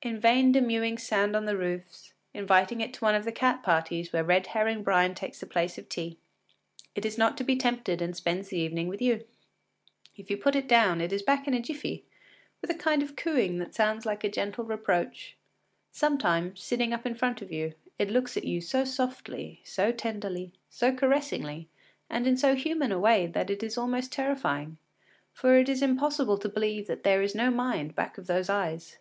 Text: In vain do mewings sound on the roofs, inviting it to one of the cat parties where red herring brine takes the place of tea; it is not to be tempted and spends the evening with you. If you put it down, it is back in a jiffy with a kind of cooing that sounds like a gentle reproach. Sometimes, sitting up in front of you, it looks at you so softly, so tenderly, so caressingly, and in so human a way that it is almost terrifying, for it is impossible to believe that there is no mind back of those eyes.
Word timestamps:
In 0.00 0.20
vain 0.20 0.52
do 0.52 0.60
mewings 0.60 1.00
sound 1.02 1.34
on 1.34 1.44
the 1.44 1.56
roofs, 1.58 2.14
inviting 2.32 2.80
it 2.80 2.94
to 2.94 3.00
one 3.04 3.16
of 3.16 3.24
the 3.24 3.32
cat 3.32 3.64
parties 3.64 4.12
where 4.12 4.22
red 4.22 4.46
herring 4.46 4.84
brine 4.84 5.12
takes 5.12 5.40
the 5.40 5.46
place 5.46 5.76
of 5.76 5.88
tea; 5.88 6.18
it 6.94 7.04
is 7.04 7.18
not 7.18 7.36
to 7.36 7.42
be 7.42 7.56
tempted 7.56 8.00
and 8.00 8.14
spends 8.14 8.46
the 8.46 8.60
evening 8.60 8.86
with 8.86 9.02
you. 9.02 9.24
If 10.14 10.30
you 10.30 10.36
put 10.36 10.54
it 10.54 10.68
down, 10.68 11.00
it 11.00 11.12
is 11.12 11.24
back 11.24 11.48
in 11.48 11.52
a 11.54 11.60
jiffy 11.60 12.04
with 12.62 12.70
a 12.70 12.76
kind 12.76 13.02
of 13.02 13.16
cooing 13.16 13.58
that 13.58 13.74
sounds 13.74 14.06
like 14.06 14.22
a 14.22 14.28
gentle 14.28 14.62
reproach. 14.62 15.36
Sometimes, 15.90 16.62
sitting 16.62 16.92
up 16.92 17.04
in 17.04 17.16
front 17.16 17.42
of 17.42 17.50
you, 17.50 17.74
it 17.98 18.08
looks 18.08 18.36
at 18.36 18.44
you 18.44 18.60
so 18.60 18.84
softly, 18.84 19.60
so 19.64 19.90
tenderly, 19.90 20.52
so 20.70 20.94
caressingly, 20.94 21.66
and 22.08 22.24
in 22.28 22.36
so 22.36 22.54
human 22.54 22.92
a 22.92 23.00
way 23.00 23.26
that 23.26 23.50
it 23.50 23.64
is 23.64 23.76
almost 23.76 24.12
terrifying, 24.12 24.78
for 25.32 25.56
it 25.56 25.68
is 25.68 25.82
impossible 25.82 26.38
to 26.38 26.48
believe 26.48 26.86
that 26.86 27.02
there 27.02 27.20
is 27.20 27.34
no 27.34 27.50
mind 27.50 27.96
back 27.96 28.16
of 28.16 28.28
those 28.28 28.48
eyes. 28.48 28.98